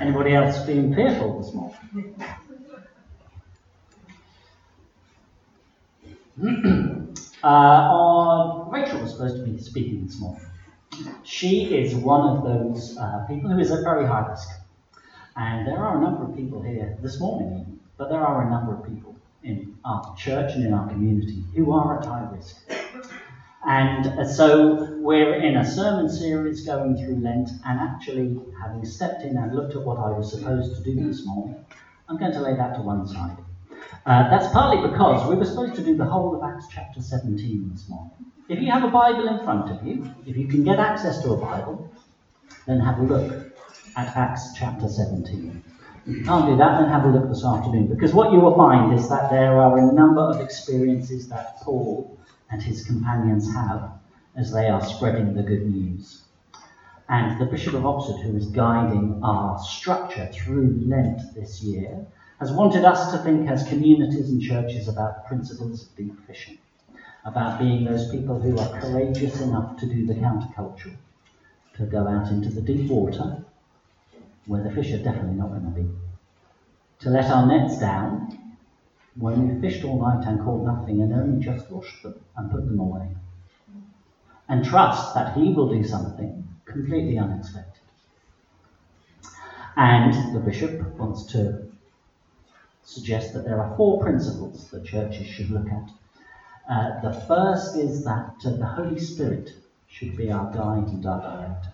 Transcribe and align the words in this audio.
Anybody 0.00 0.34
else 0.34 0.64
being 0.64 0.94
fearful 0.94 1.40
this 1.40 1.52
morning? 1.54 1.76
uh, 7.44 8.64
Rachel 8.68 9.00
was 9.00 9.12
supposed 9.12 9.36
to 9.36 9.42
be 9.42 9.58
speaking 9.58 10.06
this 10.06 10.18
morning. 10.18 10.42
She 11.22 11.74
is 11.76 11.94
one 11.94 12.36
of 12.36 12.44
those 12.44 12.96
uh, 12.98 13.26
people 13.28 13.50
who 13.50 13.58
is 13.58 13.70
at 13.70 13.82
very 13.82 14.06
high 14.06 14.26
risk. 14.28 14.48
And 15.36 15.66
there 15.66 15.78
are 15.78 15.98
a 15.98 16.00
number 16.00 16.24
of 16.24 16.36
people 16.36 16.62
here 16.62 16.96
this 17.02 17.20
morning, 17.20 17.80
but 17.96 18.08
there 18.10 18.20
are 18.20 18.46
a 18.46 18.50
number 18.50 18.74
of 18.74 18.84
people 18.84 19.16
in 19.42 19.76
our 19.84 20.14
church 20.16 20.54
and 20.54 20.64
in 20.64 20.74
our 20.74 20.88
community 20.88 21.44
who 21.54 21.72
are 21.72 22.00
at 22.00 22.06
high 22.06 22.28
risk. 22.32 22.56
And 23.66 24.06
uh, 24.18 24.26
so 24.26 24.96
we're 25.00 25.34
in 25.34 25.56
a 25.56 25.64
sermon 25.64 26.08
series 26.08 26.64
going 26.64 26.96
through 26.96 27.16
Lent, 27.16 27.50
and 27.66 27.78
actually, 27.78 28.40
having 28.60 28.84
stepped 28.86 29.22
in 29.22 29.36
and 29.36 29.54
looked 29.54 29.74
at 29.74 29.82
what 29.82 29.98
I 29.98 30.10
was 30.16 30.30
supposed 30.30 30.76
to 30.76 30.82
do 30.82 31.06
this 31.06 31.26
morning, 31.26 31.62
I'm 32.08 32.16
going 32.16 32.32
to 32.32 32.40
lay 32.40 32.56
that 32.56 32.74
to 32.76 32.82
one 32.82 33.06
side. 33.06 33.36
Uh, 34.06 34.30
that's 34.30 34.50
partly 34.52 34.88
because 34.88 35.28
we 35.28 35.36
were 35.36 35.44
supposed 35.44 35.74
to 35.74 35.84
do 35.84 35.94
the 35.94 36.06
whole 36.06 36.34
of 36.34 36.42
Acts 36.42 36.66
chapter 36.72 37.02
17 37.02 37.70
this 37.72 37.86
morning. 37.88 38.12
If 38.48 38.60
you 38.60 38.70
have 38.70 38.82
a 38.82 38.88
Bible 38.88 39.28
in 39.28 39.44
front 39.44 39.70
of 39.70 39.86
you, 39.86 40.10
if 40.26 40.36
you 40.36 40.48
can 40.48 40.64
get 40.64 40.78
access 40.78 41.22
to 41.22 41.32
a 41.32 41.36
Bible, 41.36 41.92
then 42.66 42.80
have 42.80 42.98
a 42.98 43.02
look 43.02 43.52
at 43.96 44.16
Acts 44.16 44.54
chapter 44.56 44.88
17. 44.88 45.62
If 46.06 46.16
you 46.16 46.24
can't 46.24 46.46
do 46.46 46.56
that, 46.56 46.80
then 46.80 46.88
have 46.88 47.04
a 47.04 47.08
look 47.08 47.28
this 47.28 47.44
afternoon, 47.44 47.88
because 47.88 48.14
what 48.14 48.32
you 48.32 48.40
will 48.40 48.56
find 48.56 48.98
is 48.98 49.08
that 49.10 49.30
there 49.30 49.58
are 49.58 49.78
a 49.78 49.92
number 49.92 50.22
of 50.22 50.40
experiences 50.40 51.28
that 51.28 51.60
Paul 51.60 52.18
and 52.50 52.62
his 52.62 52.84
companions 52.84 53.54
have 53.54 53.92
as 54.36 54.52
they 54.52 54.68
are 54.68 54.84
spreading 54.84 55.34
the 55.34 55.42
good 55.42 55.66
news. 55.66 56.22
And 57.08 57.40
the 57.40 57.46
Bishop 57.46 57.74
of 57.74 57.86
Oxford, 57.86 58.20
who 58.20 58.36
is 58.36 58.46
guiding 58.46 59.20
our 59.22 59.58
structure 59.58 60.30
through 60.32 60.82
Lent 60.86 61.20
this 61.34 61.62
year, 61.62 62.06
has 62.38 62.52
wanted 62.52 62.84
us 62.84 63.10
to 63.12 63.18
think 63.18 63.48
as 63.48 63.68
communities 63.68 64.30
and 64.30 64.40
churches 64.40 64.88
about 64.88 65.26
principles 65.26 65.82
of 65.82 65.96
deep 65.96 66.14
fishing, 66.26 66.56
about 67.24 67.58
being 67.58 67.84
those 67.84 68.10
people 68.10 68.40
who 68.40 68.56
are 68.58 68.80
courageous 68.80 69.40
enough 69.40 69.76
to 69.78 69.86
do 69.86 70.06
the 70.06 70.14
counterculture, 70.14 70.94
to 71.74 71.84
go 71.86 72.06
out 72.06 72.30
into 72.30 72.48
the 72.48 72.62
deep 72.62 72.88
water 72.88 73.44
where 74.46 74.62
the 74.62 74.70
fish 74.70 74.92
are 74.92 75.02
definitely 75.02 75.34
not 75.34 75.48
going 75.48 75.64
to 75.64 75.70
be, 75.70 75.88
to 77.00 77.10
let 77.10 77.30
our 77.30 77.46
nets 77.46 77.78
down 77.78 78.49
when 79.16 79.48
we've 79.48 79.60
fished 79.60 79.84
all 79.84 80.00
night 80.00 80.26
and 80.26 80.40
caught 80.40 80.64
nothing 80.64 81.02
and 81.02 81.12
only 81.12 81.44
just 81.44 81.70
washed 81.70 82.02
them 82.02 82.14
and 82.36 82.50
put 82.50 82.66
them 82.66 82.78
away. 82.78 83.08
And 84.48 84.64
trust 84.64 85.14
that 85.14 85.36
He 85.36 85.52
will 85.52 85.68
do 85.68 85.84
something 85.84 86.46
completely 86.64 87.18
unexpected. 87.18 87.82
And 89.76 90.34
the 90.34 90.40
bishop 90.40 90.80
wants 90.98 91.24
to 91.32 91.70
suggest 92.82 93.34
that 93.34 93.44
there 93.44 93.60
are 93.60 93.76
four 93.76 94.00
principles 94.00 94.68
that 94.70 94.84
churches 94.84 95.26
should 95.26 95.50
look 95.50 95.68
at. 95.68 95.90
Uh, 96.68 97.00
the 97.00 97.20
first 97.26 97.76
is 97.76 98.04
that 98.04 98.34
uh, 98.44 98.50
the 98.50 98.66
Holy 98.66 98.98
Spirit 98.98 99.50
should 99.88 100.16
be 100.16 100.30
our 100.30 100.52
guide 100.52 100.88
and 100.88 101.04
our 101.06 101.20
director. 101.20 101.72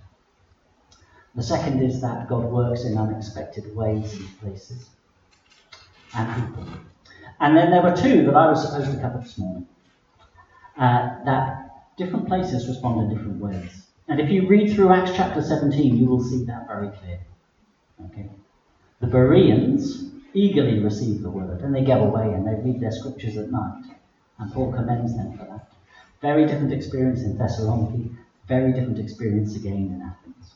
The 1.35 1.43
second 1.43 1.83
is 1.83 2.01
that 2.01 2.29
God 2.29 2.45
works 2.45 2.85
in 2.85 2.97
unexpected 2.97 3.75
ways 3.77 4.15
and 4.15 4.41
places 4.41 4.89
and 6.15 6.35
people. 6.35 6.67
And 7.41 7.57
then 7.57 7.71
there 7.71 7.83
were 7.83 7.95
two 7.95 8.25
that 8.27 8.35
I 8.35 8.49
was 8.49 8.63
supposed 8.63 8.91
to 8.91 9.01
cover 9.01 9.19
this 9.19 9.37
morning. 9.39 9.67
Uh, 10.79 11.25
that 11.25 11.97
different 11.97 12.27
places 12.29 12.69
respond 12.69 13.01
in 13.01 13.17
different 13.17 13.41
ways. 13.41 13.87
And 14.09 14.21
if 14.21 14.31
you 14.31 14.47
read 14.47 14.75
through 14.75 14.93
Acts 14.93 15.13
chapter 15.17 15.43
17, 15.43 15.97
you 15.97 16.07
will 16.07 16.23
see 16.23 16.45
that 16.45 16.67
very 16.67 16.89
clearly. 16.89 17.21
Okay? 18.07 18.31
The 19.01 19.07
Bereans 19.07 20.11
eagerly 20.33 20.79
receive 20.79 21.23
the 21.23 21.31
word 21.31 21.61
and 21.63 21.75
they 21.75 21.83
go 21.83 22.05
away 22.05 22.33
and 22.35 22.47
they 22.47 22.55
read 22.63 22.81
their 22.81 22.93
scriptures 22.93 23.37
at 23.37 23.51
night. 23.51 23.85
And 24.39 24.53
Paul 24.53 24.73
commends 24.73 25.17
them 25.17 25.37
for 25.37 25.45
that. 25.45 25.73
Very 26.21 26.47
different 26.47 26.73
experience 26.73 27.23
in 27.23 27.37
Thessaloniki, 27.37 28.15
very 28.47 28.73
different 28.73 28.99
experience 28.99 29.57
again 29.57 29.93
in 29.95 30.03
Athens. 30.03 30.55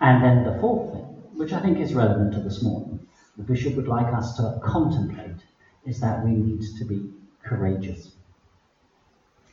And 0.00 0.22
then 0.22 0.44
the 0.44 0.60
fourth 0.60 0.92
thing, 0.92 1.04
which 1.34 1.52
I 1.52 1.60
think 1.60 1.78
is 1.78 1.94
relevant 1.94 2.32
to 2.34 2.40
this 2.40 2.62
morning, 2.62 2.97
the 3.38 3.44
bishop 3.44 3.76
would 3.76 3.88
like 3.88 4.12
us 4.12 4.36
to 4.36 4.60
contemplate 4.64 5.40
is 5.86 6.00
that 6.00 6.24
we 6.24 6.32
need 6.32 6.60
to 6.78 6.84
be 6.84 7.12
courageous. 7.42 8.12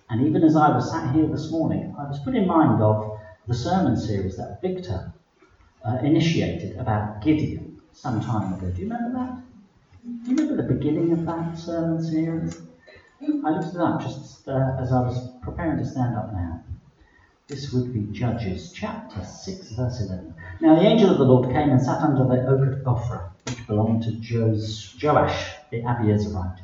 And 0.10 0.26
even 0.26 0.44
as 0.44 0.56
I 0.56 0.70
was 0.70 0.92
sat 0.92 1.14
here 1.14 1.28
this 1.28 1.52
morning, 1.52 1.96
I 1.98 2.04
was 2.04 2.20
put 2.20 2.36
in 2.36 2.48
mind 2.48 2.82
of 2.82 3.20
the 3.48 3.54
sermon 3.54 3.96
series 3.96 4.38
that 4.38 4.60
Victor 4.62 5.14
uh, 5.88 5.98
initiated 6.02 6.78
about 6.78 7.22
Gideon 7.22 7.80
some 7.94 8.22
time 8.22 8.54
ago. 8.54 8.70
Do 8.72 8.82
you 8.82 8.90
remember 8.90 9.20
that? 9.20 9.42
Do 10.04 10.32
you 10.32 10.36
remember 10.36 10.62
the 10.62 10.74
beginning 10.74 11.12
of 11.12 11.26
that 11.26 11.58
sermon 11.58 12.04
series? 12.04 12.58
I 13.22 13.50
looked 13.52 13.76
it 13.76 13.82
up 13.82 14.02
just 14.02 14.48
uh, 14.48 14.78
as 14.80 14.92
I 14.92 15.02
was 15.02 15.32
preparing 15.42 15.78
to 15.78 15.86
stand 15.86 16.16
up 16.16 16.34
now. 16.34 16.64
This 17.48 17.72
would 17.72 17.94
be 17.94 18.02
Judges 18.12 18.72
chapter 18.72 19.24
6, 19.24 19.72
verse 19.74 20.02
11. 20.02 20.34
Now 20.62 20.76
the 20.76 20.86
angel 20.86 21.12
of 21.12 21.20
the 21.20 21.24
Lord 21.24 21.52
came 21.54 21.70
and 21.70 21.82
sat 21.82 22.02
under 22.02 22.26
the 22.26 22.48
oak 22.48 22.74
of 22.74 22.84
Ophrah, 22.84 23.30
which 23.46 23.68
belonged 23.68 24.04
to 24.04 24.12
Joash 24.12 25.56
the 25.72 25.82
Abiezrite. 25.82 26.60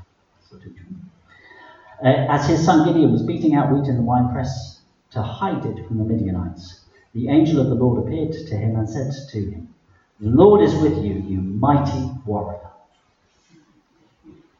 Uh, 2.03 2.07
as 2.07 2.47
his 2.47 2.65
son 2.65 2.87
Gideon 2.87 3.11
was 3.11 3.21
beating 3.21 3.53
out 3.55 3.71
wheat 3.71 3.87
in 3.87 3.95
the 3.95 4.01
winepress 4.01 4.81
to 5.11 5.21
hide 5.21 5.65
it 5.65 5.87
from 5.87 5.97
the 5.99 6.03
Midianites, 6.03 6.81
the 7.13 7.29
angel 7.29 7.59
of 7.61 7.67
the 7.67 7.75
Lord 7.75 8.05
appeared 8.05 8.31
to 8.31 8.55
him 8.55 8.75
and 8.75 8.89
said 8.89 9.11
to 9.29 9.51
him, 9.51 9.73
The 10.19 10.29
Lord 10.29 10.61
is 10.61 10.73
with 10.75 10.97
you, 11.03 11.13
you 11.13 11.41
mighty 11.41 12.09
warrior. 12.25 12.59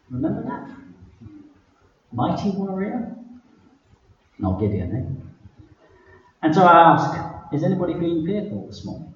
Remember 0.10 0.44
that? 0.44 0.70
Mighty 2.12 2.52
warrior? 2.52 3.16
Not 4.38 4.60
Gideon, 4.60 4.96
eh? 4.96 5.32
And 6.44 6.54
so 6.54 6.64
I 6.64 6.94
ask, 6.94 7.54
is 7.54 7.64
anybody 7.64 7.94
feeling 7.94 8.26
fearful 8.26 8.68
this 8.68 8.86
morning? 8.86 9.11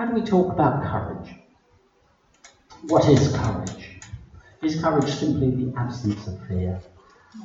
How 0.00 0.06
do 0.06 0.14
we 0.14 0.22
talk 0.22 0.50
about 0.50 0.82
courage? 0.82 1.34
What 2.84 3.06
is 3.06 3.36
courage? 3.36 4.00
Is 4.62 4.80
courage 4.80 5.10
simply 5.10 5.50
the 5.50 5.78
absence 5.78 6.26
of 6.26 6.40
fear? 6.48 6.80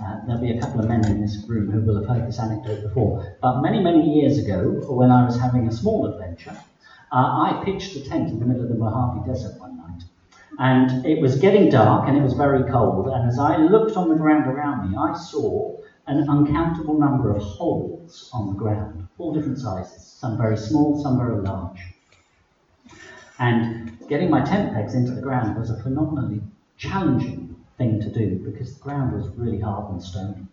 Uh, 0.01 0.21
there'll 0.25 0.41
be 0.41 0.51
a 0.51 0.61
couple 0.61 0.79
of 0.79 0.87
men 0.87 1.05
in 1.05 1.19
this 1.19 1.43
room 1.49 1.69
who 1.69 1.81
will 1.81 1.99
have 1.99 2.07
heard 2.07 2.25
this 2.25 2.39
anecdote 2.39 2.81
before. 2.81 3.35
But 3.41 3.59
many, 3.59 3.83
many 3.83 4.21
years 4.21 4.37
ago, 4.37 4.69
when 4.87 5.11
I 5.11 5.25
was 5.25 5.37
having 5.37 5.67
a 5.67 5.71
small 5.73 6.05
adventure, 6.05 6.57
uh, 7.11 7.15
I 7.17 7.61
pitched 7.65 7.97
a 7.97 8.09
tent 8.09 8.29
in 8.29 8.39
the 8.39 8.45
middle 8.45 8.63
of 8.63 8.69
the 8.69 8.75
Mojave 8.75 9.29
Desert 9.29 9.59
one 9.59 9.75
night. 9.75 10.03
And 10.57 11.05
it 11.05 11.19
was 11.19 11.35
getting 11.35 11.69
dark 11.69 12.07
and 12.07 12.15
it 12.15 12.23
was 12.23 12.35
very 12.35 12.63
cold. 12.71 13.09
And 13.09 13.27
as 13.27 13.37
I 13.37 13.57
looked 13.57 13.97
on 13.97 14.07
the 14.07 14.15
ground 14.15 14.47
around 14.47 14.89
me, 14.89 14.97
I 14.97 15.11
saw 15.11 15.75
an 16.07 16.25
uncountable 16.29 16.97
number 16.97 17.35
of 17.35 17.43
holes 17.43 18.29
on 18.31 18.47
the 18.47 18.53
ground, 18.53 19.09
all 19.17 19.33
different 19.33 19.57
sizes, 19.57 20.03
some 20.05 20.37
very 20.37 20.55
small, 20.55 21.03
some 21.03 21.17
very 21.17 21.41
large. 21.41 21.94
And 23.39 23.99
getting 24.07 24.29
my 24.29 24.41
tent 24.41 24.73
pegs 24.73 24.95
into 24.95 25.11
the 25.11 25.21
ground 25.21 25.57
was 25.57 25.69
a 25.69 25.81
phenomenally 25.81 26.41
challenging 26.77 27.55
thing 27.77 27.99
to 27.99 28.09
do 28.09 28.39
because 28.39 28.75
the 28.75 28.83
ground 28.83 29.13
was 29.13 29.27
really 29.37 29.59
hard 29.59 29.91
and 29.91 30.01
stony. 30.01 30.47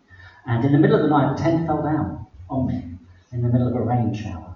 And 0.45 0.65
in 0.65 0.73
the 0.73 0.77
middle 0.77 0.97
of 0.97 1.03
the 1.03 1.09
night, 1.09 1.37
the 1.37 1.41
tent 1.41 1.65
fell 1.65 1.81
down 1.81 2.27
on 2.49 2.67
me 2.67 2.97
in 3.31 3.41
the 3.41 3.47
middle 3.47 3.67
of 3.67 3.75
a 3.75 3.81
rain 3.81 4.13
shower. 4.13 4.55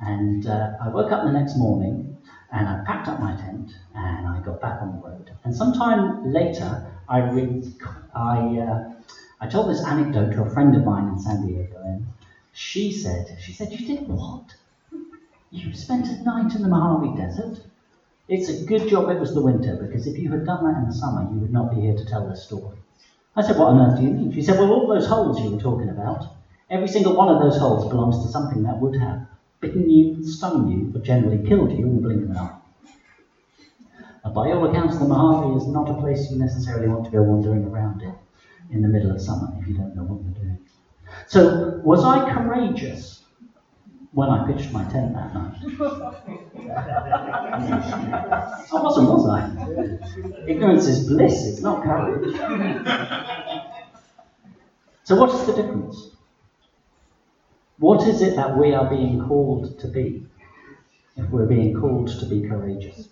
And 0.00 0.46
uh, 0.46 0.72
I 0.80 0.88
woke 0.88 1.12
up 1.12 1.24
the 1.24 1.32
next 1.32 1.56
morning 1.56 2.16
and 2.50 2.68
I 2.68 2.82
packed 2.84 3.06
up 3.06 3.20
my 3.20 3.36
tent 3.36 3.70
and 3.94 4.26
I 4.26 4.40
got 4.40 4.60
back 4.60 4.82
on 4.82 4.96
the 4.96 5.06
road. 5.06 5.30
And 5.44 5.54
sometime 5.54 6.32
later, 6.32 6.86
I, 7.08 7.18
re- 7.18 7.72
I, 8.14 8.58
uh, 8.58 8.92
I 9.40 9.46
told 9.46 9.70
this 9.70 9.84
anecdote 9.84 10.32
to 10.32 10.42
a 10.42 10.50
friend 10.50 10.74
of 10.74 10.84
mine 10.84 11.08
in 11.08 11.18
San 11.18 11.46
Diego. 11.46 11.80
And 11.84 12.06
she 12.52 12.90
said, 12.90 13.36
she 13.40 13.52
said, 13.52 13.72
you 13.72 13.86
did 13.86 14.08
what? 14.08 14.54
You 15.52 15.72
spent 15.72 16.06
a 16.06 16.22
night 16.22 16.54
in 16.54 16.62
the 16.62 16.68
Mojave 16.68 17.16
Desert? 17.16 17.58
It's 18.28 18.48
a 18.48 18.64
good 18.66 18.88
job 18.88 19.10
it 19.10 19.18
was 19.18 19.34
the 19.34 19.42
winter, 19.42 19.74
because 19.74 20.06
if 20.06 20.16
you 20.16 20.30
had 20.30 20.46
done 20.46 20.62
that 20.64 20.78
in 20.78 20.86
the 20.86 20.94
summer, 20.94 21.22
you 21.22 21.40
would 21.40 21.52
not 21.52 21.72
be 21.72 21.80
here 21.80 21.96
to 21.96 22.04
tell 22.04 22.28
this 22.28 22.44
story. 22.44 22.78
I 23.34 23.42
said, 23.42 23.58
What 23.58 23.70
on 23.70 23.80
earth 23.80 23.98
do 23.98 24.04
you 24.04 24.10
mean? 24.10 24.30
She 24.32 24.42
said, 24.42 24.60
Well, 24.60 24.70
all 24.70 24.86
those 24.86 25.08
holes 25.08 25.40
you 25.40 25.50
were 25.50 25.60
talking 25.60 25.88
about, 25.88 26.24
every 26.70 26.86
single 26.86 27.16
one 27.16 27.28
of 27.28 27.42
those 27.42 27.58
holes 27.58 27.88
belongs 27.88 28.22
to 28.24 28.30
something 28.30 28.62
that 28.62 28.78
would 28.78 28.94
have 29.00 29.26
bitten 29.60 29.90
you, 29.90 30.22
stung 30.22 30.68
you, 30.68 30.92
or 30.94 31.02
generally 31.02 31.44
killed 31.44 31.72
you 31.72 31.84
in 31.84 31.96
the 31.96 32.00
blink 32.00 32.22
of 32.22 32.30
an 32.30 32.36
eye. 32.36 32.56
By 34.32 34.52
all 34.52 34.70
accounts, 34.70 34.98
the 34.98 35.08
Mojave 35.08 35.56
is 35.56 35.66
not 35.66 35.90
a 35.90 35.94
place 35.94 36.30
you 36.30 36.38
necessarily 36.38 36.86
want 36.86 37.06
to 37.06 37.10
go 37.10 37.22
wandering 37.22 37.64
around 37.64 38.02
in 38.02 38.14
in 38.70 38.82
the 38.82 38.88
middle 38.88 39.10
of 39.10 39.20
summer 39.20 39.48
if 39.58 39.66
you 39.66 39.74
don't 39.74 39.96
know 39.96 40.04
what 40.04 40.22
you're 40.22 40.44
doing. 40.44 40.58
So, 41.26 41.80
was 41.82 42.04
I 42.04 42.32
courageous 42.32 43.19
when 44.12 44.28
I 44.28 44.46
pitched 44.46 44.72
my 44.72 44.84
tent 44.84 45.14
that 45.14 45.34
night. 45.34 45.56
I 48.72 48.82
wasn't, 48.82 49.08
was 49.08 49.28
I? 49.28 49.38
Ignorance 50.48 50.86
is 50.86 51.06
bliss, 51.08 51.46
it's 51.46 51.60
not 51.60 51.82
courage. 51.84 52.34
so, 55.04 55.16
what 55.16 55.30
is 55.32 55.46
the 55.46 55.52
difference? 55.52 56.10
What 57.78 58.06
is 58.06 58.20
it 58.20 58.36
that 58.36 58.56
we 58.56 58.74
are 58.74 58.88
being 58.90 59.26
called 59.26 59.78
to 59.78 59.88
be 59.88 60.26
if 61.16 61.30
we're 61.30 61.46
being 61.46 61.80
called 61.80 62.08
to 62.08 62.26
be 62.26 62.48
courageous? 62.48 63.08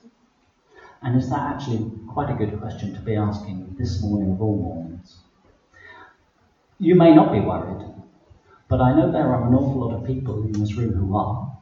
And 1.01 1.17
is 1.17 1.31
that 1.31 1.41
actually 1.41 1.91
quite 2.13 2.29
a 2.29 2.35
good 2.35 2.59
question 2.59 2.93
to 2.95 3.01
be 3.01 3.15
asking 3.15 3.77
this 3.79 4.03
morning 4.03 4.33
of 4.33 4.43
all 4.43 4.57
mornings? 4.57 5.19
You 6.81 6.97
may 6.97 7.15
not 7.15 7.33
be 7.33 7.41
worried, 7.41 7.88
but 8.69 8.81
I 8.81 8.95
know 8.95 9.11
there 9.11 9.29
are 9.29 9.47
an 9.47 9.55
awful 9.55 9.81
lot 9.81 9.95
of 9.95 10.07
people 10.07 10.43
in 10.45 10.53
this 10.53 10.75
room 10.75 10.93
who 10.93 11.17
are. 11.17 11.57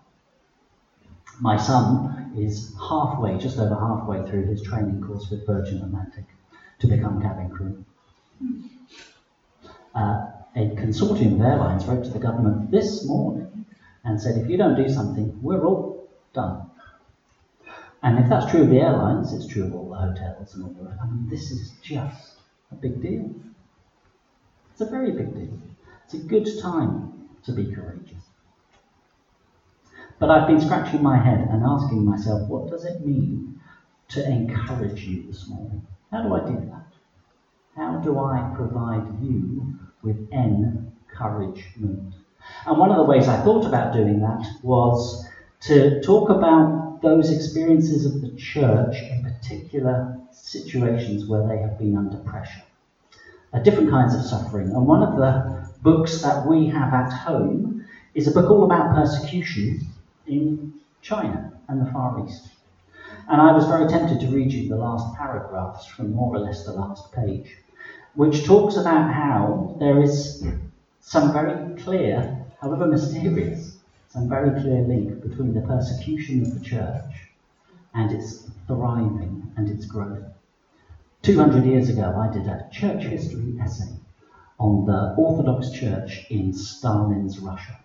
My 1.41 1.56
son 1.56 2.32
is 2.37 2.75
halfway, 2.79 3.38
just 3.38 3.58
over 3.58 3.75
halfway 3.75 4.29
through 4.29 4.47
his 4.47 4.62
training 4.62 5.03
course 5.03 5.31
with 5.31 5.47
Virgin 5.47 5.82
Atlantic 5.82 6.25
to 6.81 6.87
become 6.87 7.23
cabin 7.23 7.50
crew. 7.50 7.85
Uh, 9.94 10.26
a 10.55 10.75
consortium 10.76 11.35
of 11.35 11.43
airlines 11.43 11.87
wrote 11.87 12.05
to 12.05 12.11
the 12.11 12.19
government 12.19 12.70
this 12.70 13.06
morning 13.06 13.67
and 14.05 14.20
said, 14.20 14.37
if 14.38 14.49
you 14.49 14.56
don't 14.56 14.76
do 14.76 14.88
something, 14.88 15.38
we're 15.43 15.64
all 15.64 16.09
done. 16.32 16.70
And 18.02 18.19
if 18.19 18.29
that's 18.29 18.50
true 18.50 18.62
of 18.62 18.70
the 18.70 18.81
airlines, 18.81 19.32
it's 19.32 19.47
true 19.47 19.64
of 19.64 19.75
all 19.75 19.91
the 19.91 19.97
hotels 19.97 20.55
and 20.55 20.64
all 20.64 20.70
the 20.70 20.85
rest. 20.85 21.00
I 21.02 21.06
mean, 21.06 21.29
this 21.29 21.50
is 21.50 21.73
just 21.82 22.38
a 22.70 22.75
big 22.75 23.02
deal. 23.02 23.35
It's 24.73 24.81
a 24.81 24.87
very 24.87 25.12
big 25.12 25.35
deal. 25.35 25.59
It's 26.06 26.14
a 26.14 26.19
good 26.19 26.49
time 26.62 27.12
to 27.43 27.50
be 27.50 27.75
courageous. 27.75 28.23
But 30.20 30.31
I've 30.31 30.47
been 30.47 30.61
scratching 30.61 31.03
my 31.03 31.19
head 31.19 31.49
and 31.50 31.64
asking 31.64 32.05
myself, 32.05 32.49
what 32.49 32.70
does 32.70 32.85
it 32.85 33.05
mean 33.05 33.61
to 34.11 34.25
encourage 34.25 35.03
you 35.03 35.25
this 35.25 35.49
morning? 35.49 35.85
How 36.12 36.23
do 36.23 36.32
I 36.32 36.47
do 36.47 36.64
that? 36.70 36.93
How 37.75 37.97
do 37.97 38.20
I 38.20 38.53
provide 38.55 39.20
you 39.20 39.75
with 40.03 40.31
encouragement? 40.32 42.14
And 42.67 42.79
one 42.79 42.93
of 42.93 42.99
the 42.99 43.02
ways 43.02 43.26
I 43.26 43.43
thought 43.43 43.67
about 43.67 43.93
doing 43.93 44.20
that 44.20 44.47
was 44.62 45.26
to 45.62 46.00
talk 46.02 46.31
about 46.31 47.02
those 47.02 47.32
experiences 47.32 48.06
of 48.06 48.20
the 48.20 48.31
church 48.37 48.94
in 49.02 49.25
particular 49.25 50.17
situations 50.31 51.26
where 51.26 51.49
they 51.49 51.59
have 51.59 51.76
been 51.81 51.97
under 51.97 52.19
pressure, 52.19 52.62
different 53.64 53.91
kinds 53.91 54.14
of 54.14 54.23
suffering. 54.23 54.69
And 54.69 54.87
one 54.87 55.02
of 55.02 55.17
the 55.17 55.67
books 55.87 56.21
that 56.21 56.44
we 56.44 56.67
have 56.67 56.93
at 56.93 57.12
home 57.12 57.87
is 58.12 58.27
a 58.27 58.33
book 58.33 58.50
all 58.50 58.65
about 58.65 58.93
persecution 58.93 59.79
in 60.27 60.75
China 61.00 61.53
and 61.69 61.81
the 61.81 61.93
Far 61.93 62.27
East. 62.27 62.49
And 63.29 63.41
I 63.41 63.53
was 63.53 63.69
very 63.69 63.88
tempted 63.88 64.19
to 64.19 64.27
read 64.27 64.53
you 64.53 64.69
the 64.69 64.75
last 64.75 65.17
paragraphs 65.17 65.87
from 65.87 66.12
more 66.12 66.35
or 66.35 66.41
less 66.41 66.65
the 66.65 66.73
last 66.73 67.12
page, 67.12 67.59
which 68.15 68.44
talks 68.44 68.77
about 68.77 69.15
how 69.15 69.77
there 69.79 70.03
is 70.03 70.44
some 70.99 71.33
very 71.33 71.81
clear, 71.81 72.44
however 72.61 72.88
mysterious, 72.88 73.79
some 74.09 74.29
very 74.29 74.61
clear 74.61 74.83
link 74.83 75.23
between 75.23 75.55
the 75.55 75.61
persecution 75.61 76.43
of 76.43 76.59
the 76.59 76.65
church 76.65 77.29
and 77.94 78.11
its 78.11 78.50
thriving 78.67 79.53
and 79.56 79.71
its 79.71 79.87
growth. 79.87 80.25
200 81.23 81.65
years 81.65 81.88
ago, 81.88 82.12
I 82.19 82.33
did 82.33 82.49
a 82.49 82.69
church 82.73 83.05
history 83.05 83.56
essay 83.62 83.95
on 84.58 84.87
the 84.87 85.14
Orthodox 85.17 85.70
Church 85.70 86.26
in 86.31 86.53
Stalin's 86.53 87.38
Russia. 87.38 87.79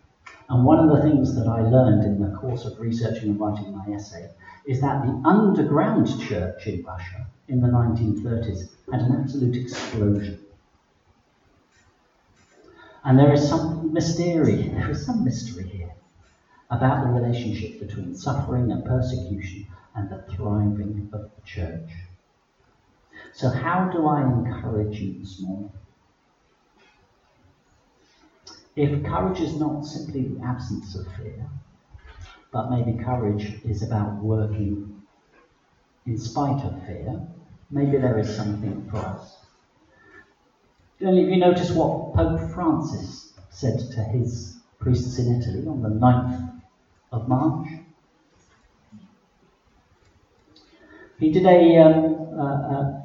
And 0.49 0.65
one 0.65 0.79
of 0.79 0.95
the 0.95 1.01
things 1.01 1.35
that 1.35 1.47
I 1.47 1.61
learned 1.61 2.03
in 2.03 2.19
the 2.19 2.37
course 2.37 2.65
of 2.65 2.79
researching 2.79 3.29
and 3.29 3.39
writing 3.39 3.75
my 3.75 3.93
essay 3.93 4.29
is 4.65 4.81
that 4.81 5.03
the 5.03 5.21
underground 5.25 6.07
church 6.21 6.67
in 6.67 6.83
Russia 6.83 7.25
in 7.47 7.61
the 7.61 7.67
1930s 7.67 8.69
had 8.91 9.01
an 9.01 9.21
absolute 9.21 9.55
explosion. 9.55 10.39
And 13.03 13.17
there 13.17 13.33
is 13.33 13.47
some 13.47 13.93
mystery, 13.93 14.69
there 14.69 14.91
is 14.91 15.05
some 15.05 15.23
mystery 15.23 15.67
here 15.67 15.93
about 16.69 17.03
the 17.03 17.11
relationship 17.11 17.79
between 17.79 18.15
suffering 18.15 18.71
and 18.71 18.85
persecution 18.85 19.67
and 19.95 20.09
the 20.09 20.23
thriving 20.33 21.09
of 21.11 21.31
the 21.35 21.41
church. 21.43 21.89
So, 23.33 23.49
how 23.49 23.89
do 23.89 24.07
I 24.07 24.21
encourage 24.21 24.99
you 24.99 25.19
this 25.19 25.41
morning? 25.41 25.71
If 28.75 29.03
courage 29.03 29.41
is 29.41 29.59
not 29.59 29.85
simply 29.85 30.29
the 30.29 30.45
absence 30.45 30.95
of 30.95 31.05
fear, 31.15 31.49
but 32.51 32.69
maybe 32.69 33.03
courage 33.03 33.59
is 33.65 33.83
about 33.83 34.23
working 34.23 35.01
in 36.05 36.17
spite 36.17 36.63
of 36.63 36.85
fear, 36.85 37.21
maybe 37.69 37.97
there 37.97 38.17
is 38.17 38.33
something 38.33 38.89
for 38.89 38.97
us. 38.97 39.45
Do 40.99 41.13
if 41.13 41.29
you 41.29 41.37
notice 41.37 41.71
what 41.71 42.13
Pope 42.13 42.53
Francis 42.53 43.33
said 43.49 43.77
to 43.91 44.03
his 44.03 44.61
priests 44.79 45.19
in 45.19 45.41
Italy 45.41 45.67
on 45.67 45.81
the 45.81 45.89
9th 45.89 46.61
of 47.11 47.27
March? 47.27 47.67
He 51.19 51.31
did 51.31 51.45
a, 51.45 51.77
um, 51.77 52.39
uh, 52.39 52.43
uh, 52.43 53.01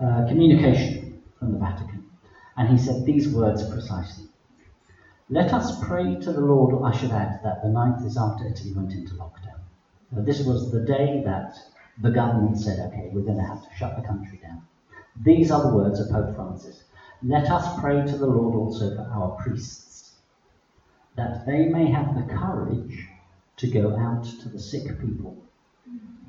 uh, 0.00 0.28
communication 0.28 1.22
from 1.38 1.52
the 1.52 1.58
Vatican, 1.58 2.06
and 2.56 2.68
he 2.68 2.78
said 2.78 3.04
these 3.04 3.28
words 3.34 3.68
precisely 3.68 4.27
let 5.30 5.52
us 5.52 5.84
pray 5.84 6.14
to 6.20 6.32
the 6.32 6.40
Lord, 6.40 6.82
I 6.82 6.96
should 6.96 7.10
add, 7.10 7.40
that 7.42 7.60
the 7.60 7.68
9th 7.68 8.02
is 8.06 8.16
after 8.16 8.46
Italy 8.46 8.72
went 8.72 8.92
into 8.92 9.14
lockdown. 9.14 9.60
Now, 10.10 10.22
this 10.22 10.42
was 10.42 10.72
the 10.72 10.80
day 10.80 11.22
that 11.26 11.54
the 12.00 12.10
government 12.10 12.56
said, 12.58 12.78
okay, 12.78 13.10
we're 13.12 13.24
going 13.24 13.36
to 13.36 13.44
have 13.44 13.62
to 13.62 13.74
shut 13.76 13.96
the 13.96 14.06
country 14.06 14.38
down. 14.42 14.62
These 15.22 15.50
are 15.50 15.62
the 15.62 15.76
words 15.76 16.00
of 16.00 16.08
Pope 16.08 16.34
Francis. 16.34 16.84
Let 17.22 17.50
us 17.50 17.78
pray 17.78 18.06
to 18.06 18.16
the 18.16 18.26
Lord 18.26 18.54
also 18.54 18.96
for 18.96 19.02
our 19.02 19.32
priests, 19.42 20.14
that 21.16 21.44
they 21.44 21.66
may 21.66 21.90
have 21.90 22.14
the 22.14 22.34
courage 22.34 23.08
to 23.56 23.70
go 23.70 23.98
out 23.98 24.24
to 24.24 24.48
the 24.48 24.60
sick 24.60 24.98
people, 24.98 25.36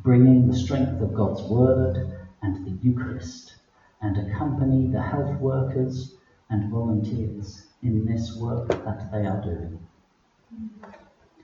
bringing 0.04 0.48
the 0.48 0.58
strength 0.58 1.00
of 1.00 1.14
God's 1.14 1.44
word 1.44 2.28
and 2.42 2.66
the 2.66 2.86
Eucharist, 2.86 3.56
and 4.02 4.18
accompany 4.18 4.88
the 4.88 5.02
health 5.02 5.40
workers 5.40 6.16
and 6.50 6.70
volunteers 6.70 7.69
in 7.82 8.06
this 8.06 8.36
work 8.36 8.68
that 8.68 9.12
they 9.12 9.26
are 9.26 9.42
doing. 9.42 9.80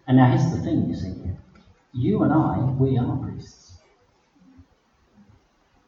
And 0.08 0.18
now 0.18 0.30
here's 0.30 0.52
the 0.52 0.62
thing, 0.62 0.90
you 0.90 0.96
see. 0.96 1.14
here. 1.14 1.38
You 1.94 2.24
and 2.24 2.34
I, 2.34 2.60
we 2.78 2.98
are 2.98 3.18
priests. 3.18 3.78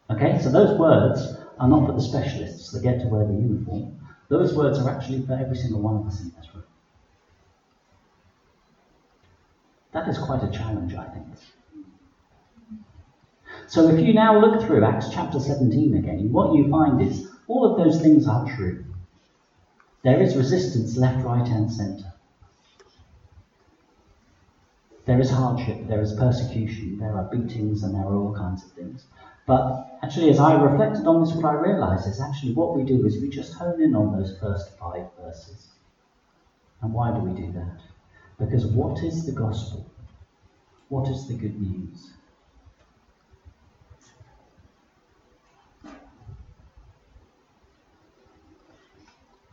Okay, 0.09 0.39
so 0.41 0.49
those 0.49 0.77
words 0.79 1.35
are 1.59 1.67
not 1.67 1.86
for 1.86 1.93
the 1.93 2.01
specialists 2.01 2.72
that 2.72 2.81
get 2.81 3.01
to 3.01 3.07
wear 3.07 3.25
the 3.25 3.33
uniform. 3.33 4.00
Those 4.29 4.55
words 4.55 4.79
are 4.79 4.89
actually 4.89 5.25
for 5.25 5.33
every 5.33 5.55
single 5.55 5.81
one 5.81 5.98
of 5.98 6.07
us 6.07 6.22
in 6.22 6.31
this 6.38 6.48
room. 6.53 6.63
That 9.91 10.07
is 10.07 10.17
quite 10.17 10.43
a 10.43 10.51
challenge, 10.51 10.93
I 10.93 11.05
think. 11.05 11.27
So 13.67 13.89
if 13.89 14.05
you 14.05 14.13
now 14.13 14.39
look 14.39 14.65
through 14.65 14.86
Acts 14.86 15.10
chapter 15.12 15.39
17 15.39 15.95
again, 15.95 16.31
what 16.31 16.55
you 16.55 16.69
find 16.69 17.01
is 17.01 17.27
all 17.48 17.65
of 17.65 17.77
those 17.77 18.01
things 18.01 18.27
are 18.27 18.45
true. 18.55 18.86
There 20.04 20.22
is 20.22 20.36
resistance 20.36 20.98
left, 20.98 21.25
right, 21.25 21.48
and 21.48 21.72
centre. 21.72 22.13
There 25.06 25.20
is 25.20 25.30
hardship, 25.30 25.88
there 25.88 26.01
is 26.01 26.13
persecution, 26.13 27.00
there 27.00 27.16
are 27.16 27.30
beatings, 27.32 27.84
and 27.84 27.96
there 27.96 28.04
are 28.04 28.16
all 28.16 28.36
kinds 28.36 28.66
of 28.66 28.72
things. 28.74 29.06
But 29.46 29.98
actually, 30.04 30.30
as 30.30 30.39
I 30.39 30.62
reflected 30.62 31.08
on 31.08 31.22
this, 31.22 31.34
what 31.34 31.46
I 31.46 31.54
realised 31.54 32.08
is 32.08 32.20
actually 32.20 32.54
what 32.54 32.75
we 32.75 32.84
do 32.84 33.06
is 33.06 33.22
we 33.22 33.30
just 33.30 33.54
hone 33.54 33.82
in 33.82 33.96
on 33.96 34.12
those 34.12 34.38
first 34.38 34.77
five 34.77 35.08
verses. 35.18 35.70
And 36.82 36.94
why 36.94 37.13
do 37.13 37.22
we 37.22 37.32
do 37.32 37.54
that? 37.54 37.80
Because 38.38 38.66
what 38.68 39.01
is 39.01 39.25
the 39.25 39.32
gospel? 39.32 39.89
What 40.89 41.10
is 41.10 41.27
the 41.27 41.36
good 41.36 41.60
news? 41.60 42.12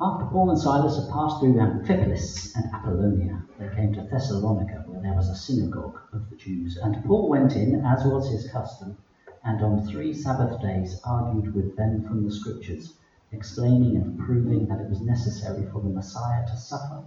After 0.00 0.26
Paul 0.26 0.50
and 0.50 0.58
Silas 0.58 0.98
had 0.98 1.08
passed 1.08 1.38
through 1.38 1.56
Amphipolis 1.56 2.52
and 2.56 2.74
Apollonia, 2.74 3.44
they 3.56 3.68
came 3.76 3.92
to 3.94 4.02
Thessalonica, 4.02 4.82
where 4.86 5.00
there 5.00 5.14
was 5.14 5.28
a 5.28 5.36
synagogue 5.36 6.00
of 6.12 6.28
the 6.28 6.34
Jews. 6.34 6.76
And 6.76 7.04
Paul 7.04 7.28
went 7.28 7.54
in, 7.54 7.76
as 7.76 8.04
was 8.04 8.28
his 8.28 8.50
custom, 8.50 8.96
and 9.44 9.62
on 9.62 9.86
three 9.86 10.12
Sabbath 10.12 10.60
days 10.60 11.00
argued 11.04 11.54
with 11.54 11.76
them 11.76 12.02
from 12.08 12.24
the 12.24 12.32
Scriptures, 12.32 12.94
explaining 13.30 13.96
and 13.96 14.18
proving 14.18 14.66
that 14.66 14.80
it 14.80 14.88
was 14.88 15.00
necessary 15.00 15.64
for 15.66 15.80
the 15.80 15.90
Messiah 15.90 16.44
to 16.44 16.56
suffer 16.56 17.04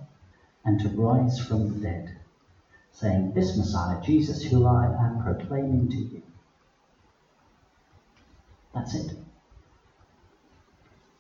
and 0.64 0.80
to 0.80 0.88
rise 0.88 1.40
from 1.40 1.68
the 1.68 1.80
dead, 1.82 2.16
saying, 2.94 3.34
This 3.34 3.58
Messiah, 3.58 4.00
Jesus, 4.00 4.44
who 4.44 4.66
I 4.66 4.86
am 4.86 5.20
proclaiming 5.20 5.90
to 5.90 5.98
you. 5.98 6.22
That's 8.74 8.96
it. 8.96 9.27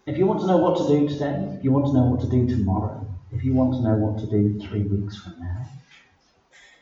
If 0.08 0.18
you 0.18 0.26
want 0.26 0.40
to 0.40 0.48
know 0.48 0.56
what 0.56 0.78
to 0.78 0.88
do 0.88 1.06
today, 1.06 1.54
if 1.58 1.66
you 1.66 1.74
want 1.74 1.88
to 1.88 1.94
know 1.94 2.06
what 2.06 2.22
to 2.22 2.30
do 2.30 2.48
tomorrow, 2.48 3.06
if 3.34 3.44
you 3.44 3.54
want 3.54 3.74
to 3.74 3.82
know 3.82 3.96
what 3.96 4.18
to 4.20 4.26
do 4.26 4.58
three 4.58 4.84
weeks 4.84 5.18
from 5.18 5.38
now, 5.38 5.68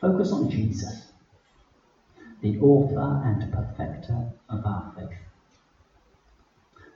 focus 0.00 0.30
on 0.30 0.48
Jesus, 0.48 1.10
the 2.40 2.56
author 2.60 3.22
and 3.24 3.52
perfecter 3.52 4.30
of 4.48 4.64
our 4.64 4.92
faith. 4.94 5.18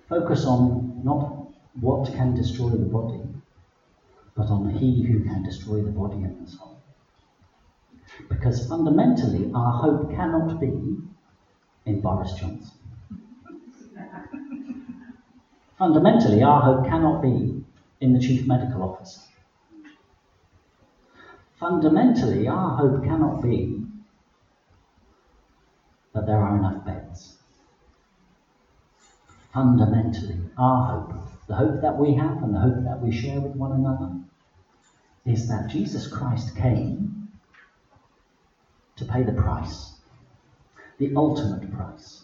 Focus 0.09 0.45
on 0.45 1.03
not 1.03 1.49
what 1.81 2.13
can 2.15 2.33
destroy 2.37 2.71
the 2.71 2.87
body, 2.87 3.23
but 4.37 4.51
on 4.51 4.71
He 4.71 5.03
who 5.03 5.25
can 5.25 5.43
destroy 5.43 5.83
the 5.83 5.91
body 5.91 6.23
and 6.23 6.47
the 6.47 6.49
soul. 6.49 6.81
Because 8.29 8.69
fundamentally, 8.69 9.51
our 9.53 9.73
hope 9.73 10.15
cannot 10.15 10.61
be 10.61 10.97
in 11.87 12.01
Boris 12.01 12.35
Johnson. 12.35 12.80
Fundamentally, 15.81 16.43
our 16.43 16.61
hope 16.61 16.85
cannot 16.87 17.23
be 17.23 17.65
in 18.03 18.13
the 18.13 18.21
chief 18.21 18.47
medical 18.47 18.83
officer. 18.83 19.23
Fundamentally, 21.59 22.47
our 22.47 22.77
hope 22.77 23.03
cannot 23.03 23.43
be 23.43 23.83
that 26.13 26.27
there 26.27 26.37
are 26.37 26.59
enough 26.59 26.85
beds. 26.85 27.39
Fundamentally, 29.55 30.39
our 30.59 30.85
hope, 30.85 31.15
the 31.47 31.55
hope 31.55 31.81
that 31.81 31.97
we 31.97 32.15
have 32.15 32.43
and 32.43 32.55
the 32.55 32.61
hope 32.61 32.85
that 32.85 33.01
we 33.01 33.11
share 33.11 33.41
with 33.41 33.57
one 33.57 33.73
another, 33.73 34.11
is 35.25 35.49
that 35.49 35.71
Jesus 35.71 36.07
Christ 36.07 36.57
came 36.57 37.31
to 38.97 39.07
pay 39.07 39.23
the 39.23 39.33
price, 39.33 39.95
the 40.99 41.15
ultimate 41.17 41.73
price. 41.73 42.20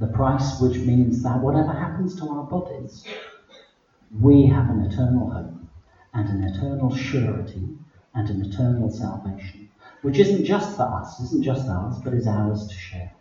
The 0.00 0.06
price 0.06 0.60
which 0.60 0.78
means 0.78 1.22
that 1.22 1.40
whatever 1.40 1.72
happens 1.72 2.18
to 2.20 2.28
our 2.30 2.44
bodies, 2.44 3.04
we 4.18 4.46
have 4.46 4.70
an 4.70 4.80
eternal 4.80 5.30
hope 5.30 5.54
and 6.14 6.28
an 6.28 6.44
eternal 6.44 6.94
surety 6.94 7.76
and 8.14 8.30
an 8.30 8.44
eternal 8.46 8.90
salvation, 8.90 9.68
which 10.02 10.18
isn't 10.18 10.44
just 10.44 10.76
for 10.76 10.84
us, 10.84 11.20
isn't 11.20 11.42
just 11.42 11.68
ours, 11.68 11.96
but 12.02 12.14
is 12.14 12.26
ours 12.26 12.66
to 12.66 12.74
share. 12.74 13.12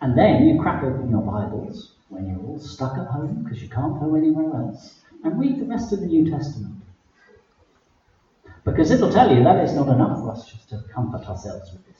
And 0.00 0.16
then 0.16 0.46
you 0.46 0.60
crack 0.60 0.84
open 0.84 1.10
your 1.10 1.22
Bibles 1.22 1.94
when 2.08 2.26
you're 2.28 2.46
all 2.46 2.60
stuck 2.60 2.96
at 2.98 3.06
home 3.06 3.42
because 3.42 3.62
you 3.62 3.68
can't 3.68 3.98
go 3.98 4.14
anywhere 4.14 4.54
else 4.54 5.00
and 5.24 5.40
read 5.40 5.58
the 5.58 5.64
rest 5.64 5.92
of 5.92 6.00
the 6.00 6.06
New 6.06 6.30
Testament. 6.30 6.82
Because 8.64 8.90
it'll 8.90 9.10
tell 9.10 9.34
you 9.34 9.42
that 9.44 9.56
it's 9.64 9.72
not 9.72 9.88
enough 9.88 10.20
for 10.20 10.30
us 10.32 10.46
just 10.46 10.68
to 10.68 10.84
comfort 10.94 11.26
ourselves 11.26 11.72
with 11.72 11.86
this, 11.86 11.97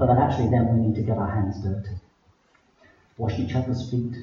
but 0.00 0.06
that 0.06 0.18
actually 0.18 0.48
then 0.48 0.66
we 0.72 0.86
need 0.86 0.94
to 0.94 1.02
get 1.02 1.18
our 1.18 1.30
hands 1.30 1.62
dirty, 1.62 1.94
wash 3.18 3.38
each 3.38 3.54
other's 3.54 3.90
feet. 3.90 4.16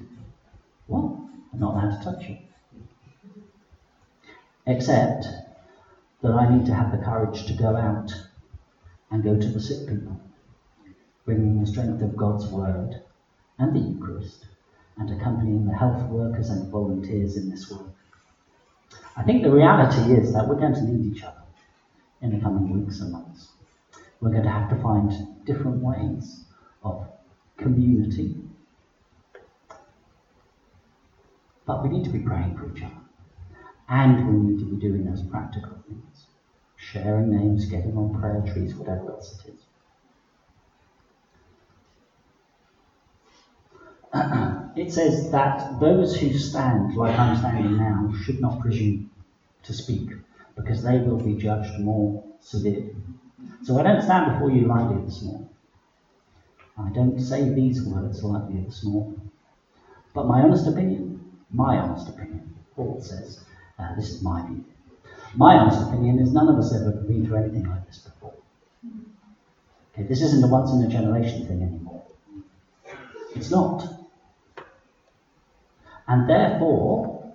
What? 0.88 1.12
I'm 1.54 1.60
not 1.60 1.76
allowed 1.76 2.00
to 2.00 2.04
touch 2.04 2.24
you. 2.28 2.38
Except 4.66 5.28
that 6.24 6.32
I 6.34 6.50
need 6.50 6.66
to 6.66 6.74
have 6.74 6.92
the 6.92 7.06
courage 7.06 7.46
to 7.46 7.54
go 7.54 7.78
out 7.78 8.12
and 9.12 9.24
go 9.24 9.40
to 9.40 9.48
the 9.48 9.60
sick 9.60 9.88
people, 9.88 10.20
bringing 11.26 11.62
the 11.62 11.68
strength 11.68 12.02
of 12.02 12.18
God's 12.18 12.48
word 12.48 13.04
and 13.60 13.76
the 13.76 13.80
Eucharist, 13.80 14.48
and 14.98 15.12
accompanying 15.12 15.68
the 15.68 15.76
health 15.76 16.10
workers 16.10 16.50
and 16.50 16.72
volunteers 16.72 17.38
in 17.38 17.52
this 17.52 17.70
work. 17.70 17.88
I 19.16 19.22
think 19.22 19.44
the 19.44 19.52
reality 19.52 20.12
is 20.14 20.34
that 20.34 20.48
we're 20.48 20.60
going 20.60 20.74
to 20.74 20.86
need 20.86 21.16
each 21.16 21.22
other 21.22 21.44
in 22.24 22.32
the 22.32 22.42
coming 22.42 22.68
weeks 22.72 23.00
and 23.00 23.12
months. 23.12 23.50
We're 24.20 24.32
going 24.32 24.44
to 24.44 24.50
have 24.50 24.70
to 24.70 24.82
find 24.82 25.12
different 25.46 25.82
ways 25.84 26.46
of 26.84 27.08
community. 27.58 28.36
But 31.66 31.84
we 31.84 31.90
need 31.90 32.06
to 32.06 32.12
be 32.12 32.20
praying 32.20 32.58
for 32.58 32.72
each 32.72 32.84
other. 32.84 32.94
And 33.90 34.28
we 34.28 34.52
need 34.52 34.60
to 34.60 34.66
be 34.66 34.78
doing 34.78 35.06
those 35.06 35.22
practical 35.24 35.78
things 35.88 36.28
sharing 36.78 37.30
names, 37.30 37.66
getting 37.66 37.98
on 37.98 38.20
prayer 38.20 38.42
trees, 38.54 38.76
whatever 38.76 39.12
else 39.12 39.44
it 39.46 39.54
is. 39.54 39.66
it 44.78 44.94
says 44.94 45.32
that 45.32 45.80
those 45.80 46.16
who 46.16 46.32
stand, 46.32 46.96
like 46.96 47.18
I'm 47.18 47.36
standing 47.36 47.78
now, 47.78 48.14
should 48.24 48.40
not 48.40 48.62
presume 48.62 49.10
to 49.64 49.74
speak, 49.74 50.12
because 50.56 50.84
they 50.84 51.00
will 51.00 51.18
be 51.18 51.34
judged 51.34 51.78
more 51.80 52.24
severely. 52.40 52.96
So 53.68 53.78
I 53.78 53.84
don't 53.84 54.02
stand 54.02 54.32
before 54.32 54.50
you 54.50 54.66
lightly 54.66 55.04
this 55.04 55.22
morning. 55.24 55.50
I 56.78 56.90
don't 56.94 57.20
say 57.20 57.50
these 57.50 57.84
words 57.84 58.24
lightly 58.24 58.62
this 58.62 58.86
morning. 58.86 59.30
But 60.14 60.26
my 60.26 60.42
honest 60.42 60.68
opinion, 60.68 61.20
my 61.52 61.78
honest 61.78 62.08
opinion, 62.08 62.56
Paul 62.78 63.02
says, 63.02 63.44
uh, 63.78 63.94
this 63.96 64.10
is 64.10 64.24
my 64.24 64.48
view. 64.48 64.64
My 65.36 65.58
honest 65.58 65.86
opinion 65.86 66.20
is 66.20 66.32
none 66.32 66.48
of 66.48 66.58
us 66.58 66.74
ever 66.74 66.92
been 66.92 67.26
through 67.26 67.40
anything 67.40 67.68
like 67.68 67.86
this 67.88 67.98
before. 67.98 68.36
Okay, 69.92 70.04
this 70.04 70.22
isn't 70.22 70.46
a 70.46 70.48
once 70.48 70.72
in 70.72 70.84
a 70.84 70.88
generation 70.88 71.46
thing 71.46 71.62
anymore. 71.62 72.04
It's 73.36 73.52
not. 73.52 73.86
And 76.08 76.30
therefore, 76.30 77.34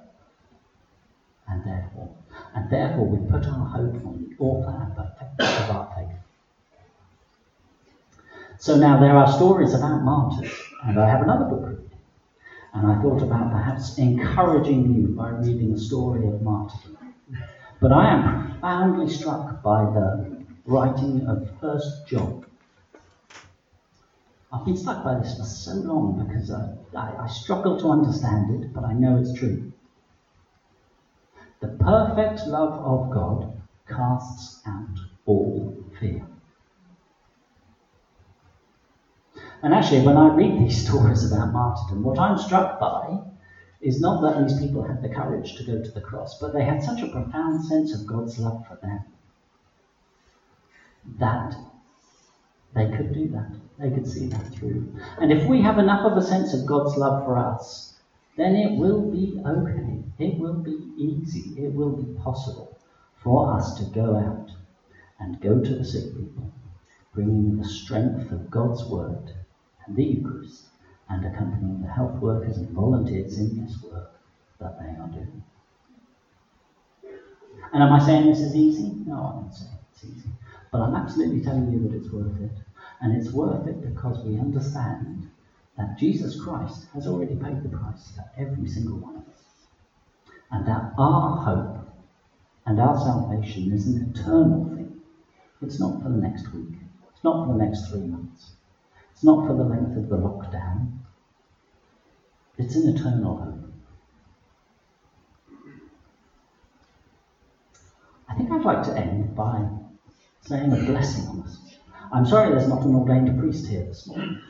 and 1.46 1.62
therefore, 1.62 2.08
and 2.54 2.70
therefore 2.70 3.06
we 3.06 3.18
put 3.30 3.46
our 3.46 3.66
hope 3.66 3.96
on 4.06 4.26
the 4.30 4.42
author 4.42 4.82
and 4.82 4.96
perfecter 4.96 5.64
of 5.64 5.76
our 5.76 5.94
faith. 5.94 6.21
So 8.62 8.76
now 8.76 9.00
there 9.00 9.16
are 9.16 9.26
stories 9.26 9.74
about 9.74 10.04
martyrs, 10.04 10.56
and 10.84 10.96
I 10.96 11.08
have 11.08 11.22
another 11.22 11.46
book. 11.46 11.80
And 12.72 12.86
I 12.86 13.02
thought 13.02 13.20
about 13.20 13.50
perhaps 13.50 13.98
encouraging 13.98 14.94
you 14.94 15.08
by 15.08 15.30
reading 15.30 15.72
a 15.72 15.78
story 15.78 16.28
of 16.28 16.40
martyrdom. 16.42 16.96
But 17.80 17.90
I 17.90 18.06
am 18.06 18.22
profoundly 18.22 19.08
struck 19.08 19.64
by 19.64 19.82
the 19.86 20.44
writing 20.64 21.26
of 21.26 21.50
First 21.60 22.06
John. 22.06 22.46
I've 24.52 24.64
been 24.64 24.76
stuck 24.76 25.02
by 25.02 25.18
this 25.18 25.36
for 25.36 25.42
so 25.42 25.72
long 25.72 26.24
because 26.24 26.52
I, 26.52 26.68
I, 26.96 27.24
I 27.24 27.26
struggle 27.26 27.80
to 27.80 27.90
understand 27.90 28.62
it, 28.62 28.72
but 28.72 28.84
I 28.84 28.92
know 28.92 29.16
it's 29.16 29.36
true. 29.36 29.72
The 31.58 31.66
perfect 31.66 32.46
love 32.46 32.74
of 32.74 33.10
God 33.10 33.60
casts 33.88 34.62
out 34.68 35.00
all 35.26 35.74
fear. 35.98 36.24
And 39.62 39.72
actually, 39.72 40.04
when 40.04 40.16
I 40.16 40.34
read 40.34 40.58
these 40.58 40.84
stories 40.88 41.30
about 41.30 41.52
martyrdom, 41.52 42.02
what 42.02 42.18
I'm 42.18 42.36
struck 42.36 42.80
by 42.80 43.20
is 43.80 44.00
not 44.00 44.20
that 44.22 44.42
these 44.42 44.58
people 44.58 44.82
had 44.82 45.02
the 45.02 45.08
courage 45.08 45.54
to 45.54 45.64
go 45.64 45.82
to 45.82 45.90
the 45.90 46.00
cross, 46.00 46.38
but 46.40 46.52
they 46.52 46.64
had 46.64 46.82
such 46.82 47.02
a 47.02 47.08
profound 47.08 47.64
sense 47.64 47.94
of 47.94 48.06
God's 48.06 48.38
love 48.38 48.66
for 48.66 48.76
them 48.76 49.04
that 51.18 51.54
they 52.74 52.86
could 52.96 53.12
do 53.12 53.28
that. 53.28 53.52
They 53.78 53.90
could 53.90 54.06
see 54.06 54.26
that 54.28 54.54
through. 54.54 54.94
And 55.18 55.32
if 55.32 55.46
we 55.48 55.62
have 55.62 55.78
enough 55.78 56.04
of 56.04 56.16
a 56.16 56.22
sense 56.22 56.54
of 56.54 56.66
God's 56.66 56.96
love 56.96 57.24
for 57.24 57.36
us, 57.36 57.94
then 58.36 58.54
it 58.54 58.78
will 58.78 59.10
be 59.10 59.40
okay. 59.44 60.02
It 60.18 60.38
will 60.38 60.54
be 60.54 60.92
easy. 60.96 61.62
It 61.62 61.72
will 61.72 61.90
be 61.90 62.18
possible 62.20 62.76
for 63.16 63.52
us 63.54 63.74
to 63.78 63.84
go 63.84 64.16
out 64.16 64.50
and 65.18 65.40
go 65.40 65.60
to 65.60 65.74
the 65.74 65.84
sick 65.84 66.16
people, 66.16 66.52
bringing 67.14 67.56
the 67.56 67.64
strength 67.64 68.32
of 68.32 68.50
God's 68.50 68.84
word 68.84 69.34
Eucharist, 69.88 70.66
and 71.08 71.24
accompanying 71.26 71.82
the 71.82 71.88
health 71.88 72.20
workers 72.20 72.56
and 72.56 72.70
volunteers 72.70 73.38
in 73.38 73.64
this 73.64 73.82
work 73.82 74.12
that 74.58 74.78
they 74.78 74.86
are 74.86 75.08
doing. 75.08 75.42
And 77.72 77.82
am 77.82 77.92
I 77.92 77.98
saying 78.04 78.26
this 78.26 78.40
is 78.40 78.54
easy? 78.54 78.92
No, 79.06 79.14
I'm 79.14 79.42
not 79.42 79.54
saying 79.54 79.70
it's 79.92 80.04
easy. 80.04 80.28
But 80.70 80.80
I'm 80.80 80.94
absolutely 80.94 81.42
telling 81.42 81.72
you 81.72 81.88
that 81.88 81.96
it's 81.96 82.10
worth 82.10 82.40
it. 82.40 82.50
And 83.00 83.16
it's 83.16 83.32
worth 83.32 83.66
it 83.66 83.82
because 83.82 84.24
we 84.24 84.38
understand 84.38 85.30
that 85.76 85.98
Jesus 85.98 86.40
Christ 86.40 86.86
has 86.94 87.06
already 87.06 87.34
paid 87.34 87.62
the 87.62 87.76
price 87.76 88.12
for 88.14 88.24
every 88.38 88.68
single 88.68 88.98
one 88.98 89.16
of 89.16 89.22
us. 89.22 89.42
And 90.50 90.66
that 90.66 90.92
our 90.98 91.36
hope 91.36 91.88
and 92.66 92.80
our 92.80 92.98
salvation 92.98 93.72
is 93.72 93.86
an 93.86 94.14
eternal 94.14 94.64
thing. 94.66 95.00
It's 95.62 95.80
not 95.80 96.02
for 96.02 96.08
the 96.08 96.16
next 96.16 96.52
week. 96.52 96.76
It's 97.12 97.24
not 97.24 97.46
for 97.46 97.52
the 97.52 97.64
next 97.64 97.88
three 97.88 98.00
months. 98.00 98.52
It's 99.22 99.26
not 99.28 99.46
for 99.46 99.54
the 99.54 99.62
length 99.62 99.96
of 99.96 100.08
the 100.08 100.16
lockdown. 100.16 100.98
It's 102.58 102.74
an 102.74 102.88
eternal 102.88 103.36
hope. 103.36 103.72
I 108.28 108.34
think 108.34 108.50
I'd 108.50 108.64
like 108.64 108.82
to 108.82 108.98
end 108.98 109.36
by 109.36 109.68
saying 110.40 110.72
a 110.72 110.76
blessing 110.76 111.28
on 111.28 111.42
us. 111.42 111.56
I'm 112.12 112.26
sorry 112.26 112.50
there's 112.50 112.66
not 112.66 112.84
an 112.84 112.96
ordained 112.96 113.38
priest 113.38 113.68
here 113.68 113.84
this 113.84 114.08
morning. 114.08 114.42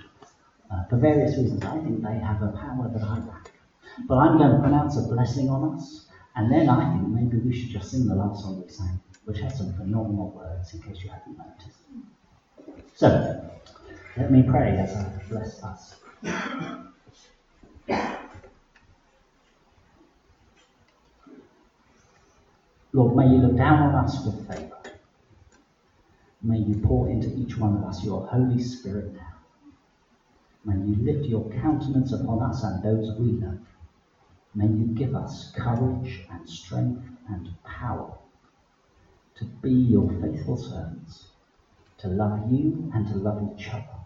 Uh, 0.70 0.84
for 0.88 0.96
various 0.96 1.36
reasons, 1.36 1.62
I 1.62 1.78
think 1.80 2.02
they 2.02 2.14
have 2.14 2.40
a 2.40 2.52
power 2.52 2.90
that 2.94 3.02
I 3.02 3.18
lack. 3.26 3.52
But 4.08 4.16
I'm 4.16 4.38
going 4.38 4.52
to 4.52 4.58
pronounce 4.58 4.96
a 4.96 5.02
blessing 5.02 5.50
on 5.50 5.76
us, 5.76 6.06
and 6.34 6.50
then 6.50 6.70
I 6.70 6.96
think 6.96 7.08
maybe 7.08 7.36
we 7.36 7.54
should 7.54 7.68
just 7.68 7.90
sing 7.90 8.06
the 8.06 8.14
last 8.14 8.40
song 8.40 8.62
we 8.62 8.72
sang, 8.72 8.98
which 9.26 9.40
has 9.40 9.58
some 9.58 9.74
phenomenal 9.74 10.30
words 10.30 10.72
in 10.72 10.80
case 10.80 11.04
you 11.04 11.10
haven't 11.10 11.36
noticed. 11.36 11.76
So, 12.94 13.50
let 14.14 14.30
me 14.30 14.42
pray 14.42 14.76
as 14.76 14.94
I 14.94 15.22
bless 15.30 15.64
us. 15.64 15.98
Lord, 22.92 23.16
may 23.16 23.28
you 23.28 23.38
look 23.38 23.56
down 23.56 23.82
on 23.82 24.04
us 24.04 24.22
with 24.26 24.46
favour. 24.46 24.76
May 26.42 26.58
you 26.58 26.74
pour 26.84 27.08
into 27.08 27.34
each 27.34 27.56
one 27.56 27.74
of 27.78 27.84
us 27.84 28.04
your 28.04 28.26
Holy 28.26 28.60
Spirit 28.60 29.14
now. 29.14 29.32
May 30.66 30.76
you 30.86 30.96
lift 30.96 31.24
your 31.24 31.48
countenance 31.50 32.12
upon 32.12 32.42
us 32.42 32.62
and 32.64 32.82
those 32.82 33.18
we 33.18 33.32
love. 33.32 33.60
May 34.54 34.66
you 34.66 34.94
give 34.94 35.16
us 35.16 35.52
courage 35.52 36.26
and 36.30 36.46
strength 36.46 37.02
and 37.28 37.48
power 37.64 38.18
to 39.36 39.46
be 39.46 39.72
your 39.72 40.06
faithful 40.20 40.58
servants, 40.58 41.28
to 41.96 42.08
love 42.08 42.52
you 42.52 42.90
and 42.94 43.08
to 43.08 43.14
love 43.14 43.42
each 43.56 43.70
other 43.70 44.01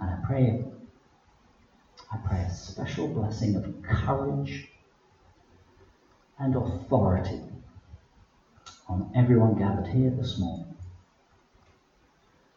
and 0.00 0.10
I 0.10 0.26
pray, 0.26 0.64
I 2.10 2.16
pray 2.26 2.40
a 2.40 2.50
special 2.50 3.08
blessing 3.08 3.56
of 3.56 3.82
courage 3.82 4.68
and 6.38 6.56
authority 6.56 7.42
on 8.88 9.12
everyone 9.14 9.58
gathered 9.58 9.86
here 9.86 10.10
this 10.10 10.38
morning. 10.38 10.74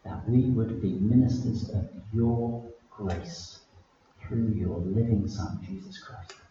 That 0.06 0.28
we 0.28 0.50
would 0.52 0.82
be 0.82 0.94
ministers 0.94 1.70
of 1.70 1.90
your 2.14 2.66
grace 2.90 3.60
through 4.22 4.54
your 4.56 4.78
living 4.80 5.28
Son, 5.28 5.60
Jesus 5.64 6.00
Christ. 6.00 6.43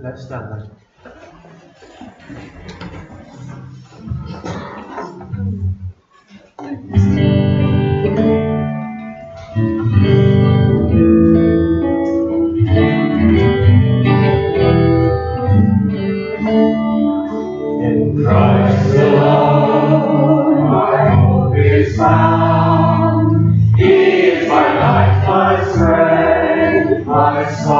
Let's 0.00 0.22
start. 0.26 0.70
In 17.80 18.22
Christ 18.22 18.94
alone, 18.94 20.62
my 20.70 21.08
hope 21.16 21.56
is 21.56 21.96
found. 21.96 23.76
He 23.76 23.84
is 23.84 24.48
my 24.48 24.78
life, 24.78 25.26
my 25.26 25.72
strength, 25.72 27.04
my 27.04 27.50
song. 27.50 27.77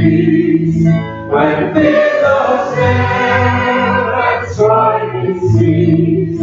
peace 0.00 0.84
when 0.84 1.74
billows 1.74 2.74
sail 2.74 4.08
and 4.26 4.56
trying 4.56 5.40
seas. 5.52 6.40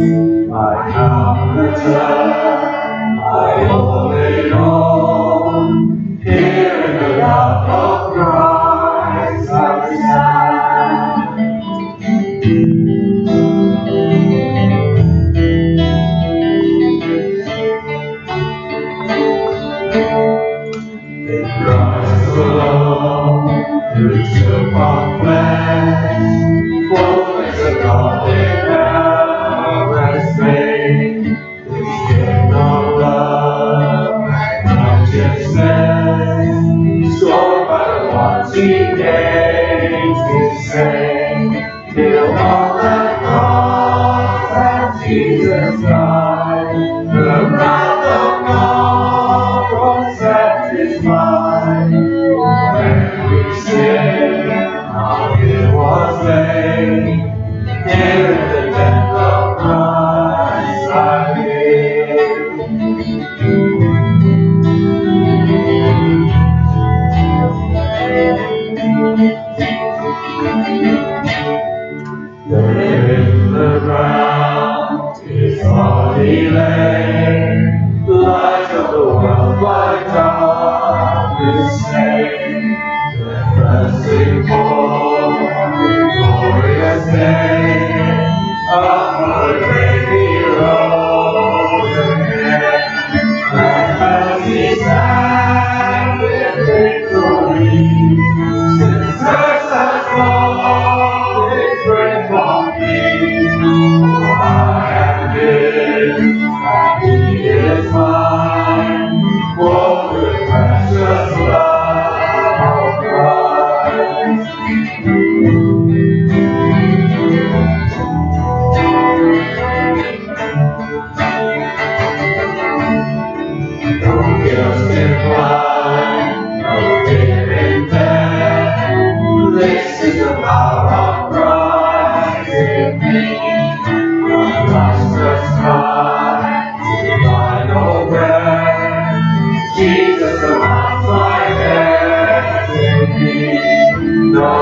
I 0.52 0.88
now 0.90 1.38